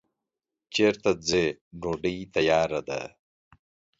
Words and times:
چیرته 0.73 1.09
ځی 1.27 1.45
ډوډی 1.81 2.15
تیاره 2.33 2.79
ده 2.87 3.01